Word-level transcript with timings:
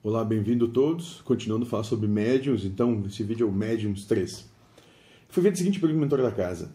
Olá, 0.00 0.24
bem-vindo 0.24 0.68
todos. 0.68 1.20
Continuando 1.22 1.66
a 1.66 1.68
falar 1.68 1.82
sobre 1.82 2.06
médiums, 2.06 2.64
então 2.64 3.02
esse 3.04 3.24
vídeo 3.24 3.44
é 3.44 3.50
o 3.50 3.52
Médiums 3.52 4.04
3. 4.04 4.48
Foi 5.28 5.42
feita 5.42 5.56
a 5.56 5.58
seguinte 5.58 5.80
pergunta 5.80 6.00
mentor 6.00 6.22
da 6.22 6.30
casa: 6.30 6.72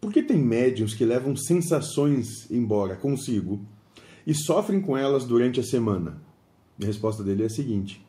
Por 0.00 0.10
que 0.10 0.22
tem 0.22 0.38
médiums 0.38 0.94
que 0.94 1.04
levam 1.04 1.36
sensações 1.36 2.50
embora 2.50 2.96
consigo 2.96 3.60
e 4.26 4.32
sofrem 4.32 4.80
com 4.80 4.96
elas 4.96 5.26
durante 5.26 5.60
a 5.60 5.62
semana? 5.62 6.22
A 6.82 6.86
resposta 6.86 7.22
dele 7.22 7.42
é 7.42 7.46
a 7.46 7.50
seguinte: 7.50 8.02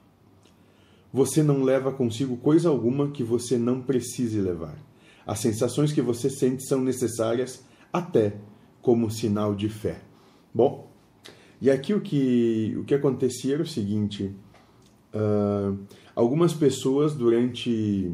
Você 1.11 1.43
não 1.43 1.61
leva 1.61 1.91
consigo 1.91 2.37
coisa 2.37 2.69
alguma 2.69 3.11
que 3.11 3.25
você 3.25 3.57
não 3.57 3.81
precise 3.81 4.39
levar. 4.39 4.79
As 5.27 5.39
sensações 5.39 5.91
que 5.91 6.01
você 6.01 6.29
sente 6.29 6.65
são 6.65 6.79
necessárias 6.79 7.65
até 7.91 8.37
como 8.81 9.11
sinal 9.11 9.53
de 9.53 9.67
fé. 9.67 9.99
Bom, 10.53 10.94
e 11.61 11.71
aqui 11.71 11.93
o 11.93 12.01
que, 12.01 12.75
o 12.77 12.83
que 12.83 12.93
acontecia 12.93 13.55
era 13.55 13.63
o 13.63 13.67
seguinte: 13.67 14.31
uh, 15.13 15.77
algumas 16.15 16.53
pessoas, 16.53 17.13
durante. 17.13 18.11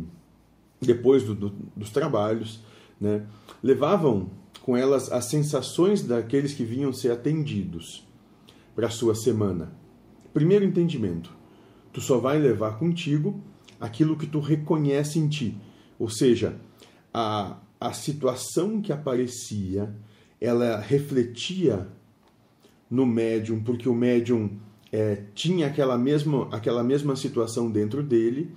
depois 0.80 1.24
do, 1.24 1.36
do, 1.36 1.50
dos 1.76 1.90
trabalhos, 1.90 2.62
né, 3.00 3.26
levavam 3.62 4.30
com 4.62 4.78
elas 4.78 5.12
as 5.12 5.26
sensações 5.26 6.04
daqueles 6.04 6.54
que 6.54 6.64
vinham 6.64 6.94
ser 6.94 7.12
atendidos 7.12 8.08
para 8.76 8.88
a 8.88 8.92
sua 8.92 9.16
semana. 9.16 9.74
Primeiro 10.34 10.64
entendimento: 10.64 11.34
tu 11.92 12.00
só 12.00 12.20
vai 12.20 12.38
levar 12.38 12.78
contigo 12.78 13.42
aquilo 13.80 14.16
que 14.16 14.28
tu 14.28 14.40
reconhece 14.40 15.18
em 15.18 15.28
ti, 15.28 15.58
ou 15.98 16.08
seja, 16.08 16.56
a, 17.12 17.58
a 17.80 17.94
situação 17.94 18.80
que 18.80 18.94
aparecia, 18.94 19.94
ela 20.40 20.80
refletia 20.80 21.88
no 22.92 23.06
médium, 23.06 23.64
porque 23.64 23.88
o 23.88 23.96
médium 23.96 24.52
é, 24.92 25.24
tinha 25.34 25.68
aquela 25.68 25.98
mesma, 25.98 26.50
aquela 26.52 26.84
mesma 26.84 27.16
situação 27.16 27.72
dentro 27.72 28.04
dele, 28.04 28.52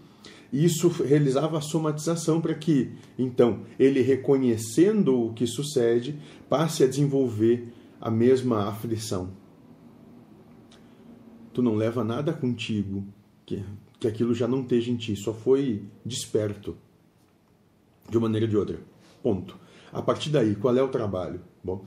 e 0.53 0.65
isso 0.65 0.89
realizava 0.89 1.59
a 1.59 1.61
somatização 1.61 2.41
para 2.41 2.55
que, 2.55 2.93
então, 3.19 3.63
ele 3.79 4.03
reconhecendo 4.03 5.27
o 5.27 5.33
que 5.33 5.47
sucede, 5.47 6.19
passe 6.49 6.83
a 6.83 6.87
desenvolver 6.87 7.73
a 8.01 8.11
mesma 8.11 8.69
aflição. 8.69 9.31
Tu 11.53 11.63
não 11.63 11.77
leva 11.77 12.03
nada 12.03 12.33
contigo 12.33 13.05
que, 13.47 13.65
que 14.01 14.09
aquilo 14.09 14.35
já 14.35 14.49
não 14.49 14.63
esteja 14.63 14.91
em 14.91 14.97
ti, 14.97 15.15
só 15.15 15.33
foi 15.33 15.85
desperto 16.05 16.77
de 18.09 18.19
uma 18.19 18.29
maneira 18.29 18.47
ou 18.47 18.51
de 18.51 18.57
outra. 18.57 18.81
Ponto. 19.23 19.59
A 19.93 20.03
partir 20.03 20.31
daí, 20.31 20.57
qual 20.57 20.77
é 20.77 20.83
o 20.83 20.89
trabalho? 20.89 21.41
Bom, 21.63 21.85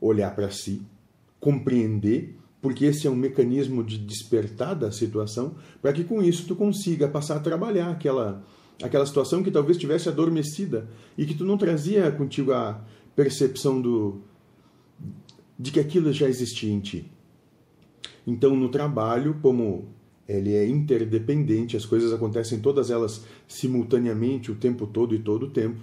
olhar 0.00 0.34
para 0.34 0.50
si, 0.50 0.82
compreender, 1.42 2.36
porque 2.60 2.84
esse 2.84 3.08
é 3.08 3.10
um 3.10 3.16
mecanismo 3.16 3.82
de 3.82 3.98
despertar 3.98 4.76
da 4.76 4.92
situação, 4.92 5.56
para 5.82 5.92
que 5.92 6.04
com 6.04 6.22
isso 6.22 6.46
tu 6.46 6.54
consiga 6.54 7.08
passar 7.08 7.36
a 7.36 7.40
trabalhar 7.40 7.90
aquela 7.90 8.44
aquela 8.80 9.04
situação 9.06 9.42
que 9.42 9.50
talvez 9.50 9.76
tivesse 9.76 10.08
adormecida 10.08 10.88
e 11.16 11.26
que 11.26 11.34
tu 11.34 11.44
não 11.44 11.58
trazia 11.58 12.10
contigo 12.10 12.52
a 12.52 12.80
percepção 13.14 13.80
do 13.80 14.22
de 15.58 15.72
que 15.72 15.80
aquilo 15.80 16.12
já 16.12 16.28
existia 16.28 16.72
em 16.72 16.80
ti. 16.80 17.10
Então, 18.24 18.54
no 18.56 18.68
trabalho, 18.68 19.38
como 19.42 19.88
ele 20.28 20.54
é 20.54 20.66
interdependente, 20.66 21.76
as 21.76 21.84
coisas 21.84 22.12
acontecem 22.12 22.60
todas 22.60 22.88
elas 22.90 23.24
simultaneamente 23.48 24.50
o 24.50 24.54
tempo 24.54 24.86
todo 24.86 25.12
e 25.14 25.18
todo 25.18 25.46
o 25.46 25.50
tempo, 25.50 25.80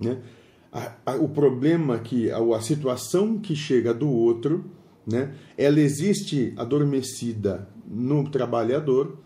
né? 0.00 0.22
A, 0.72 0.94
a, 1.04 1.16
o 1.16 1.28
problema 1.28 1.98
que 1.98 2.30
a, 2.30 2.38
a 2.38 2.60
situação 2.60 3.38
que 3.38 3.54
chega 3.54 3.92
do 3.92 4.08
outro, 4.08 4.64
né, 5.06 5.34
ela 5.56 5.80
existe 5.80 6.54
adormecida 6.56 7.68
no 7.86 8.28
trabalhador. 8.30 9.18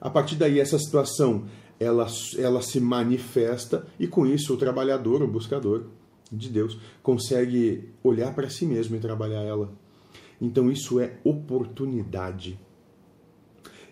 A 0.00 0.08
partir 0.08 0.36
daí 0.36 0.58
essa 0.58 0.78
situação 0.78 1.44
ela, 1.78 2.06
ela 2.38 2.62
se 2.62 2.80
manifesta 2.80 3.86
e 4.00 4.06
com 4.06 4.26
isso 4.26 4.54
o 4.54 4.56
trabalhador, 4.56 5.22
o 5.22 5.28
buscador 5.28 5.84
de 6.32 6.48
Deus, 6.48 6.78
consegue 7.02 7.90
olhar 8.02 8.34
para 8.34 8.48
si 8.48 8.66
mesmo 8.66 8.96
e 8.96 9.00
trabalhar 9.00 9.42
ela. 9.42 9.72
Então 10.40 10.70
isso 10.70 11.00
é 11.00 11.18
oportunidade. 11.24 12.58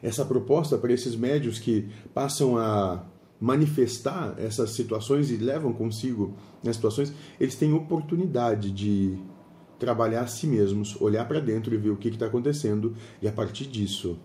Essa 0.03 0.25
proposta 0.25 0.79
para 0.79 0.93
esses 0.93 1.17
médios 1.17 1.59
que 1.59 1.89
passam 2.15 2.57
a 2.57 3.05
manifestar 3.41 4.35
essas 4.39 4.71
situações 4.71 5.31
e 5.31 5.37
levam 5.37 5.73
consigo 5.73 6.35
nas 6.63 6.77
situações, 6.77 7.13
eles 7.39 7.55
têm 7.55 7.73
oportunidade 7.73 8.71
de 8.71 9.19
trabalhar 9.79 10.23
a 10.23 10.27
si 10.27 10.47
mesmos, 10.47 11.01
olhar 11.01 11.27
para 11.29 11.41
dentro 11.41 11.75
e 11.75 11.79
ver 11.79 11.91
o 11.91 11.97
que 11.97 12.09
está 12.09 12.27
acontecendo 12.27 12.95
e 13.21 13.29
a 13.29 13.33
partir 13.33 13.67
disso 13.67 14.19